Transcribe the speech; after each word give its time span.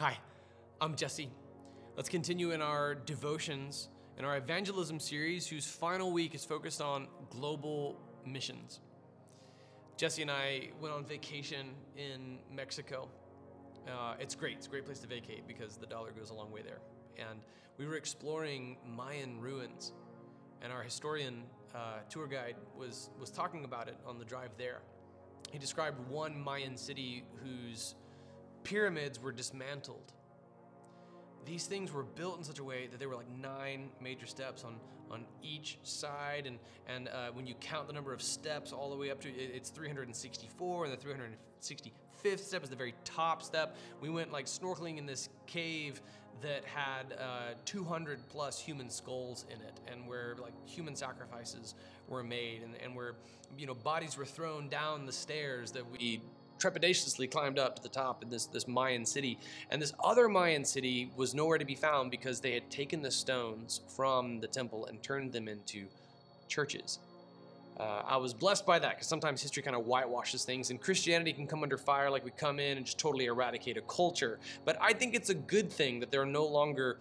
Hi, 0.00 0.16
I'm 0.80 0.94
Jesse. 0.94 1.28
Let's 1.96 2.08
continue 2.08 2.52
in 2.52 2.62
our 2.62 2.94
devotions 2.94 3.88
in 4.16 4.24
our 4.24 4.36
evangelism 4.36 5.00
series, 5.00 5.48
whose 5.48 5.66
final 5.66 6.12
week 6.12 6.36
is 6.36 6.44
focused 6.44 6.80
on 6.80 7.08
global 7.30 7.96
missions. 8.24 8.78
Jesse 9.96 10.22
and 10.22 10.30
I 10.30 10.68
went 10.80 10.94
on 10.94 11.04
vacation 11.04 11.74
in 11.96 12.38
Mexico. 12.48 13.08
Uh, 13.88 14.14
it's 14.20 14.36
great. 14.36 14.58
It's 14.58 14.68
a 14.68 14.70
great 14.70 14.86
place 14.86 15.00
to 15.00 15.08
vacate 15.08 15.48
because 15.48 15.76
the 15.76 15.86
dollar 15.86 16.12
goes 16.12 16.30
a 16.30 16.34
long 16.34 16.52
way 16.52 16.62
there. 16.62 16.78
And 17.18 17.40
we 17.76 17.84
were 17.84 17.96
exploring 17.96 18.76
Mayan 18.86 19.40
ruins, 19.40 19.94
and 20.62 20.72
our 20.72 20.84
historian 20.84 21.42
uh, 21.74 22.02
tour 22.08 22.28
guide 22.28 22.54
was 22.76 23.10
was 23.18 23.30
talking 23.30 23.64
about 23.64 23.88
it 23.88 23.96
on 24.06 24.16
the 24.16 24.24
drive 24.24 24.50
there. 24.56 24.80
He 25.50 25.58
described 25.58 25.98
one 26.08 26.38
Mayan 26.40 26.76
city 26.76 27.24
whose 27.42 27.96
pyramids 28.68 29.18
were 29.18 29.32
dismantled. 29.32 30.12
These 31.46 31.64
things 31.64 31.90
were 31.90 32.02
built 32.02 32.36
in 32.36 32.44
such 32.44 32.58
a 32.58 32.64
way 32.64 32.86
that 32.88 32.98
there 32.98 33.08
were 33.08 33.16
like 33.16 33.30
nine 33.40 33.88
major 33.98 34.26
steps 34.26 34.62
on, 34.62 34.74
on 35.10 35.24
each 35.42 35.78
side. 35.84 36.44
And, 36.46 36.58
and 36.86 37.08
uh, 37.08 37.30
when 37.32 37.46
you 37.46 37.54
count 37.54 37.86
the 37.86 37.94
number 37.94 38.12
of 38.12 38.20
steps 38.20 38.70
all 38.70 38.90
the 38.90 38.96
way 38.96 39.10
up 39.10 39.22
to 39.22 39.30
it's 39.30 39.70
364, 39.70 40.84
and 40.84 40.92
the 40.92 40.98
365th 40.98 42.40
step 42.40 42.62
is 42.62 42.68
the 42.68 42.76
very 42.76 42.94
top 43.04 43.42
step. 43.42 43.74
We 44.02 44.10
went 44.10 44.32
like 44.32 44.44
snorkeling 44.44 44.98
in 44.98 45.06
this 45.06 45.30
cave 45.46 46.02
that 46.42 46.62
had 46.66 47.16
uh, 47.18 47.54
200 47.64 48.20
plus 48.28 48.60
human 48.60 48.90
skulls 48.90 49.46
in 49.48 49.60
it, 49.62 49.80
and 49.90 50.06
where 50.06 50.36
like 50.40 50.52
human 50.68 50.94
sacrifices 50.94 51.74
were 52.06 52.22
made, 52.22 52.62
and, 52.62 52.74
and 52.84 52.94
where 52.94 53.14
you 53.56 53.66
know 53.66 53.74
bodies 53.74 54.16
were 54.16 54.26
thrown 54.26 54.68
down 54.68 55.04
the 55.06 55.12
stairs 55.12 55.72
that 55.72 55.90
we 55.90 56.20
trepidatiously 56.58 57.30
climbed 57.30 57.58
up 57.58 57.76
to 57.76 57.82
the 57.82 57.88
top 57.88 58.22
in 58.22 58.30
this, 58.30 58.46
this 58.46 58.68
Mayan 58.68 59.04
city. 59.06 59.38
And 59.70 59.80
this 59.80 59.92
other 60.02 60.28
Mayan 60.28 60.64
city 60.64 61.10
was 61.16 61.34
nowhere 61.34 61.58
to 61.58 61.64
be 61.64 61.74
found 61.74 62.10
because 62.10 62.40
they 62.40 62.52
had 62.52 62.70
taken 62.70 63.02
the 63.02 63.10
stones 63.10 63.80
from 63.88 64.40
the 64.40 64.48
temple 64.48 64.86
and 64.86 65.02
turned 65.02 65.32
them 65.32 65.48
into 65.48 65.86
churches. 66.48 66.98
Uh, 67.78 68.02
I 68.04 68.16
was 68.16 68.34
blessed 68.34 68.66
by 68.66 68.80
that 68.80 68.96
because 68.96 69.06
sometimes 69.06 69.40
history 69.40 69.62
kind 69.62 69.76
of 69.76 69.84
whitewashes 69.84 70.44
things, 70.44 70.70
and 70.70 70.80
Christianity 70.80 71.32
can 71.32 71.46
come 71.46 71.62
under 71.62 71.78
fire 71.78 72.10
like 72.10 72.24
we 72.24 72.32
come 72.32 72.58
in 72.58 72.76
and 72.76 72.84
just 72.84 72.98
totally 72.98 73.26
eradicate 73.26 73.76
a 73.76 73.82
culture. 73.82 74.40
But 74.64 74.76
I 74.80 74.92
think 74.92 75.14
it's 75.14 75.30
a 75.30 75.34
good 75.34 75.70
thing 75.70 76.00
that 76.00 76.10
they're 76.10 76.26
no 76.26 76.44
longer 76.44 76.98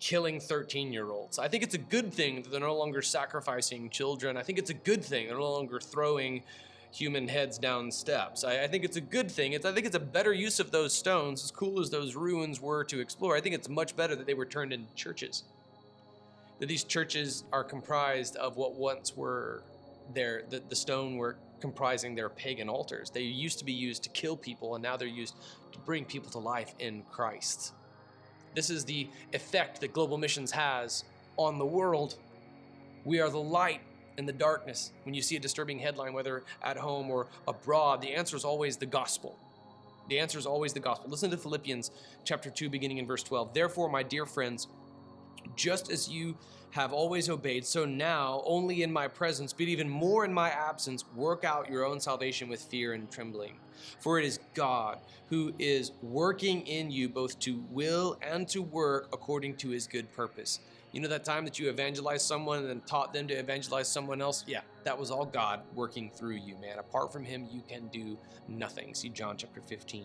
killing 0.00 0.40
13 0.40 0.92
year 0.92 1.08
olds. 1.08 1.38
I 1.38 1.46
think 1.46 1.62
it's 1.62 1.76
a 1.76 1.78
good 1.78 2.12
thing 2.12 2.42
that 2.42 2.50
they're 2.50 2.58
no 2.58 2.76
longer 2.76 3.00
sacrificing 3.02 3.88
children. 3.88 4.36
I 4.36 4.42
think 4.42 4.58
it's 4.58 4.70
a 4.70 4.74
good 4.74 5.04
thing 5.04 5.28
they're 5.28 5.36
no 5.36 5.52
longer 5.52 5.78
throwing 5.78 6.42
human 6.92 7.26
heads 7.26 7.58
down 7.58 7.90
steps. 7.90 8.44
I, 8.44 8.64
I, 8.64 8.68
think 8.68 8.84
it's 8.84 8.96
a 8.96 9.00
good 9.00 9.30
thing. 9.30 9.54
It's, 9.54 9.64
I 9.64 9.72
think 9.72 9.86
it's 9.86 9.96
a 9.96 10.00
better 10.00 10.32
use 10.32 10.60
of 10.60 10.70
those 10.70 10.92
stones, 10.92 11.42
as 11.42 11.50
cool 11.50 11.80
as 11.80 11.90
those 11.90 12.14
ruins 12.14 12.60
were 12.60 12.84
to 12.84 13.00
explore. 13.00 13.34
I 13.34 13.40
think 13.40 13.54
it's 13.54 13.68
much 13.68 13.96
better 13.96 14.14
that 14.14 14.26
they 14.26 14.34
were 14.34 14.44
turned 14.44 14.72
into 14.72 14.94
churches. 14.94 15.44
That 16.60 16.66
these 16.66 16.84
churches 16.84 17.44
are 17.52 17.64
comprised 17.64 18.36
of 18.36 18.56
what 18.56 18.74
once 18.74 19.16
were 19.16 19.62
their 20.14 20.42
the, 20.50 20.62
the 20.68 21.16
were 21.16 21.36
comprising 21.60 22.14
their 22.14 22.28
pagan 22.28 22.68
altars. 22.68 23.10
They 23.10 23.22
used 23.22 23.58
to 23.60 23.64
be 23.64 23.72
used 23.72 24.02
to 24.02 24.10
kill 24.10 24.36
people, 24.36 24.74
and 24.74 24.82
now 24.82 24.96
they're 24.96 25.08
used 25.08 25.34
to 25.72 25.78
bring 25.80 26.04
people 26.04 26.30
to 26.32 26.38
life 26.38 26.74
in 26.78 27.02
Christ. 27.10 27.72
This 28.54 28.68
is 28.68 28.84
the 28.84 29.08
effect 29.32 29.80
that 29.80 29.92
global 29.92 30.18
missions 30.18 30.50
has 30.50 31.04
on 31.36 31.58
the 31.58 31.64
world. 31.64 32.16
We 33.04 33.20
are 33.20 33.30
the 33.30 33.40
light 33.40 33.80
in 34.18 34.26
the 34.26 34.32
darkness, 34.32 34.92
when 35.04 35.14
you 35.14 35.22
see 35.22 35.36
a 35.36 35.40
disturbing 35.40 35.78
headline, 35.78 36.12
whether 36.12 36.44
at 36.62 36.76
home 36.76 37.10
or 37.10 37.26
abroad, 37.48 38.00
the 38.00 38.12
answer 38.12 38.36
is 38.36 38.44
always 38.44 38.76
the 38.76 38.86
gospel. 38.86 39.38
The 40.08 40.18
answer 40.18 40.38
is 40.38 40.46
always 40.46 40.72
the 40.72 40.80
gospel. 40.80 41.08
Listen 41.08 41.30
to 41.30 41.36
Philippians 41.36 41.90
chapter 42.24 42.50
2, 42.50 42.68
beginning 42.68 42.98
in 42.98 43.06
verse 43.06 43.22
12. 43.22 43.54
Therefore, 43.54 43.88
my 43.88 44.02
dear 44.02 44.26
friends, 44.26 44.68
just 45.56 45.90
as 45.90 46.08
you 46.08 46.36
have 46.72 46.92
always 46.92 47.28
obeyed, 47.28 47.66
so 47.66 47.84
now, 47.84 48.42
only 48.46 48.82
in 48.82 48.92
my 48.92 49.06
presence, 49.06 49.52
but 49.52 49.62
even 49.62 49.88
more 49.88 50.24
in 50.24 50.32
my 50.32 50.48
absence, 50.50 51.04
work 51.14 51.44
out 51.44 51.70
your 51.70 51.84
own 51.84 52.00
salvation 52.00 52.48
with 52.48 52.62
fear 52.62 52.94
and 52.94 53.10
trembling. 53.10 53.58
For 54.00 54.18
it 54.18 54.24
is 54.24 54.40
God 54.54 54.98
who 55.28 55.52
is 55.58 55.92
working 56.02 56.66
in 56.66 56.90
you 56.90 57.08
both 57.08 57.38
to 57.40 57.62
will 57.70 58.18
and 58.22 58.48
to 58.48 58.62
work 58.62 59.08
according 59.12 59.56
to 59.56 59.70
his 59.70 59.86
good 59.86 60.12
purpose. 60.12 60.60
You 60.92 61.00
know 61.00 61.08
that 61.08 61.24
time 61.24 61.44
that 61.46 61.58
you 61.58 61.70
evangelized 61.70 62.26
someone 62.26 62.66
and 62.66 62.86
taught 62.86 63.14
them 63.14 63.26
to 63.28 63.34
evangelize 63.34 63.88
someone 63.88 64.20
else? 64.20 64.44
Yeah, 64.46 64.60
that 64.84 64.98
was 64.98 65.10
all 65.10 65.24
God 65.24 65.60
working 65.74 66.10
through 66.10 66.36
you, 66.36 66.54
man. 66.56 66.78
Apart 66.78 67.10
from 67.12 67.24
him, 67.24 67.48
you 67.50 67.62
can 67.66 67.88
do 67.88 68.18
nothing. 68.46 68.94
See 68.94 69.08
John 69.08 69.38
chapter 69.38 69.62
15. 69.62 70.04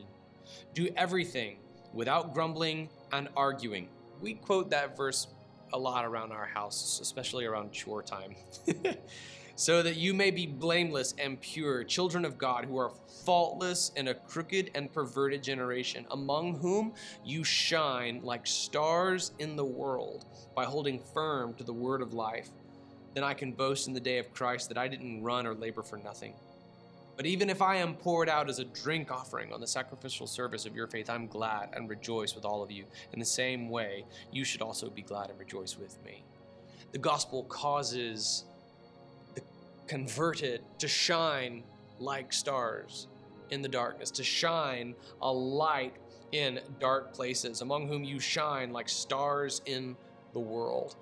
Do 0.74 0.88
everything 0.96 1.58
without 1.94 2.34
grumbling 2.34 2.88
and 3.12 3.28
arguing. 3.36 3.90
We 4.22 4.36
quote 4.36 4.70
that 4.70 4.96
verse 4.96 5.28
a 5.74 5.78
lot 5.78 6.06
around 6.06 6.32
our 6.32 6.46
house, 6.46 7.00
especially 7.02 7.46
around 7.46 7.72
chore 7.72 8.04
time. 8.04 8.36
so 9.58 9.82
that 9.82 9.96
you 9.96 10.14
may 10.14 10.30
be 10.30 10.46
blameless 10.46 11.16
and 11.18 11.42
pure, 11.42 11.84
children 11.84 12.24
of 12.26 12.38
God 12.38 12.66
who 12.66 12.78
are 12.78 12.92
faultless 13.26 13.92
in 13.96 14.10
a 14.10 14.14
crooked 14.14 14.70
and 14.76 14.94
perverted 14.94 15.42
generation, 15.42 16.06
among 16.12 16.60
whom 16.60 16.94
you 17.26 17.44
shine 17.44 18.22
like 18.24 18.46
stars 18.46 19.32
in 19.40 19.56
the 19.56 19.66
world 19.66 20.26
by 20.56 20.64
holding 20.64 21.00
firm 21.00 21.56
to 21.56 21.64
the 21.64 21.74
word 21.74 22.04
of 22.04 22.14
life. 22.14 22.50
Then 23.16 23.24
I 23.24 23.34
can 23.34 23.52
boast 23.52 23.88
in 23.88 23.94
the 23.94 24.00
day 24.00 24.20
of 24.20 24.32
Christ 24.32 24.70
that 24.70 24.78
I 24.78 24.88
didn't 24.88 25.24
run 25.24 25.48
or 25.48 25.56
labor 25.56 25.82
for 25.82 25.98
nothing. 25.98 26.36
But 27.18 27.26
even 27.26 27.50
if 27.50 27.64
I 27.64 27.78
am 27.78 27.96
poured 27.96 28.30
out 28.30 28.48
as 28.48 28.60
a 28.60 28.64
drink 28.64 29.12
offering 29.12 29.52
on 29.52 29.60
the 29.60 29.66
sacrificial 29.66 30.28
service 30.28 30.68
of 30.68 30.76
your 30.76 30.86
faith, 30.86 31.10
I'm 31.10 31.26
glad 31.26 31.70
and 31.74 31.90
rejoice 31.90 32.36
with 32.36 32.46
all 32.46 32.62
of 32.62 32.70
you. 32.72 32.86
In 33.12 33.20
the 33.20 33.26
same 33.26 33.70
way, 33.70 34.06
you 34.32 34.46
should 34.46 34.62
also 34.62 34.88
be 34.88 35.02
glad 35.02 35.32
and 35.32 35.40
rejoice 35.40 35.78
with 35.80 35.98
me. 36.06 36.24
The 36.92 37.00
gospel 37.00 37.44
causes 37.46 38.46
the 39.34 39.42
converted 39.88 40.62
to 40.78 40.88
shine 40.88 41.64
like 42.00 42.32
stars 42.32 43.08
in 43.50 43.64
the 43.64 43.70
darkness, 43.70 44.12
to 44.12 44.24
shine 44.24 44.94
a 45.24 45.32
light 45.32 45.96
in 46.34 46.60
dark 46.80 47.14
places, 47.14 47.62
among 47.62 47.88
whom 47.88 48.04
you 48.04 48.20
shine 48.20 48.72
like 48.72 48.88
stars 48.88 49.64
in 49.66 49.96
the 50.34 50.40
world 50.40 50.96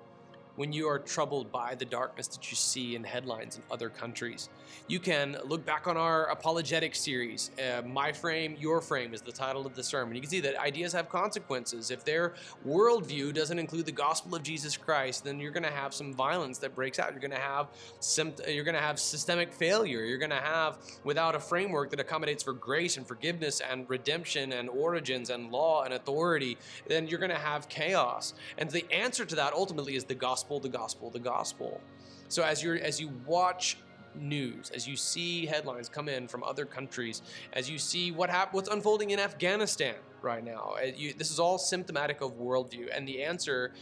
when 0.56 0.72
you 0.72 0.88
are 0.88 0.98
troubled 0.98 1.52
by 1.52 1.74
the 1.74 1.84
darkness 1.84 2.26
that 2.28 2.50
you 2.50 2.56
see 2.56 2.96
in 2.96 3.04
headlines 3.04 3.56
in 3.56 3.62
other 3.70 3.88
countries. 3.88 4.48
You 4.88 4.98
can 5.00 5.36
look 5.44 5.64
back 5.64 5.86
on 5.86 5.96
our 5.96 6.26
apologetic 6.26 6.94
series. 6.94 7.50
Uh, 7.58 7.82
My 7.82 8.12
Frame, 8.12 8.56
Your 8.58 8.80
Frame 8.80 9.14
is 9.14 9.20
the 9.20 9.32
title 9.32 9.66
of 9.66 9.74
the 9.74 9.82
sermon. 9.82 10.14
You 10.14 10.20
can 10.20 10.30
see 10.30 10.40
that 10.40 10.56
ideas 10.56 10.92
have 10.92 11.08
consequences. 11.08 11.90
If 11.90 12.04
their 12.04 12.34
worldview 12.66 13.34
doesn't 13.34 13.58
include 13.58 13.86
the 13.86 13.92
gospel 13.92 14.34
of 14.34 14.42
Jesus 14.42 14.76
Christ, 14.76 15.24
then 15.24 15.38
you're 15.40 15.50
going 15.50 15.62
to 15.62 15.70
have 15.70 15.92
some 15.92 16.14
violence 16.14 16.58
that 16.58 16.74
breaks 16.74 16.98
out. 16.98 17.10
You're 17.12 17.20
going 17.20 17.30
to 17.30 17.36
have 17.36 17.68
some, 18.00 18.32
you're 18.48 18.64
going 18.64 18.74
to 18.74 18.80
have 18.80 18.98
systemic 18.98 19.52
failure. 19.52 20.04
You're 20.04 20.18
going 20.18 20.30
to 20.30 20.36
have 20.36 20.78
without 21.04 21.34
a 21.34 21.40
framework 21.40 21.90
that 21.90 22.00
accommodates 22.00 22.42
for 22.42 22.52
grace 22.52 22.96
and 22.96 23.06
forgiveness 23.06 23.60
and 23.60 23.88
redemption 23.88 24.52
and 24.52 24.68
origins 24.68 25.30
and 25.30 25.50
law 25.50 25.82
and 25.82 25.94
authority, 25.94 26.56
then 26.86 27.06
you're 27.06 27.18
going 27.18 27.30
to 27.30 27.36
have 27.36 27.68
chaos. 27.68 28.34
And 28.58 28.70
the 28.70 28.90
answer 28.92 29.24
to 29.24 29.34
that 29.36 29.52
ultimately 29.52 29.96
is 29.96 30.04
the 30.04 30.14
gospel 30.14 30.45
gospel, 30.46 30.60
the 30.60 30.68
gospel, 30.68 31.10
the 31.10 31.18
gospel. 31.18 31.80
So 32.28 32.44
as 32.44 32.62
you 32.62 32.74
as 32.74 33.00
you 33.00 33.10
watch 33.26 33.78
news, 34.14 34.70
as 34.74 34.86
you 34.86 34.96
see 34.96 35.44
headlines 35.44 35.88
come 35.88 36.08
in 36.08 36.28
from 36.28 36.42
other 36.44 36.64
countries, 36.64 37.22
as 37.52 37.68
you 37.68 37.78
see 37.78 38.12
what 38.12 38.30
hap- 38.30 38.54
what's 38.54 38.68
unfolding 38.68 39.10
in 39.10 39.18
Afghanistan 39.18 39.96
right 40.22 40.44
now, 40.44 40.74
uh, 40.80 40.86
you, 40.96 41.12
this 41.14 41.30
is 41.30 41.38
all 41.40 41.58
symptomatic 41.58 42.20
of 42.20 42.38
worldview. 42.38 42.88
And 42.96 43.06
the 43.06 43.22
answer, 43.24 43.74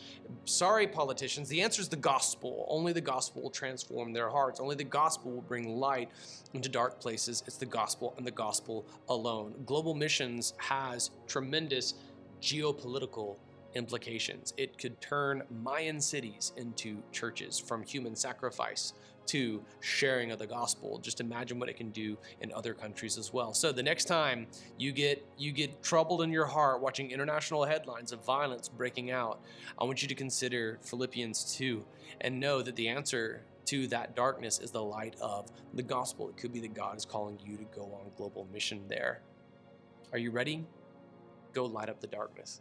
sorry, 0.47 0.87
politicians, 0.87 1.49
the 1.49 1.61
answer 1.61 1.83
is 1.83 1.89
the 1.89 1.97
gospel. 1.97 2.67
Only 2.69 2.93
the 2.93 3.01
gospel 3.01 3.43
will 3.43 3.51
transform 3.51 4.13
their 4.13 4.31
hearts. 4.31 4.59
Only 4.59 4.75
the 4.75 4.85
gospel 4.85 5.33
will 5.33 5.43
bring 5.43 5.77
light 5.77 6.09
into 6.55 6.69
dark 6.69 6.99
places. 6.99 7.43
It's 7.47 7.59
the 7.59 7.67
gospel 7.67 8.15
and 8.17 8.27
the 8.27 8.33
gospel 8.33 8.87
alone. 9.09 9.55
Global 9.67 9.95
missions 9.95 10.55
has 10.59 11.11
tremendous 11.27 11.95
geopolitical 12.41 13.37
implications. 13.75 14.55
It 14.57 14.79
could 14.79 15.01
turn 15.01 15.43
Mayan 15.63 16.01
cities 16.01 16.53
into 16.57 17.03
churches 17.13 17.59
from 17.59 17.83
human 17.83 18.15
sacrifice 18.15 18.95
to 19.27 19.63
sharing 19.81 20.31
of 20.33 20.39
the 20.39 20.47
gospel. 20.47 20.99
Just 20.99 21.21
imagine 21.21 21.59
what 21.59 21.69
it 21.69 21.77
can 21.77 21.91
do 21.91 22.17
in 22.41 22.53
other 22.53 22.75
countries 22.75 23.19
as 23.19 23.33
well. 23.33 23.55
So 23.55 23.73
the 23.73 23.83
next 23.83 24.05
time 24.05 24.47
you 24.79 24.93
get 24.93 25.25
you 25.39 25.53
get 25.53 25.83
troubled 25.83 26.23
in 26.23 26.31
your 26.31 26.47
heart 26.47 26.81
watching 26.81 27.11
international 27.11 27.65
headlines 27.65 28.13
of 28.13 28.25
violence 28.25 28.69
breaking 28.69 29.11
out, 29.11 29.41
I 29.79 29.85
want 29.85 30.03
you 30.03 30.09
to 30.09 30.15
consider 30.15 30.79
Philippians 30.83 31.57
2 31.57 31.85
and 32.21 32.39
know 32.39 32.63
that 32.63 32.77
the 32.77 32.89
answer 32.89 33.45
to 33.67 33.87
that 33.89 34.15
darkness 34.15 34.59
is 34.59 34.71
the 34.71 34.83
light 34.83 35.17
of 35.21 35.51
the 35.73 35.83
gospel. 35.83 36.29
It 36.29 36.37
could 36.37 36.53
be 36.53 36.61
that 36.61 36.75
God 36.75 36.97
is 36.97 37.05
calling 37.05 37.39
you 37.43 37.57
to 37.57 37.65
go 37.75 37.83
on 37.99 38.11
global 38.17 38.47
mission 38.53 38.83
there. 38.89 39.23
Are 40.13 40.19
you 40.19 40.31
ready? 40.31 40.67
Go 41.55 41.65
light 41.65 41.89
up 41.89 42.01
the 42.01 42.07
darkness. 42.07 42.61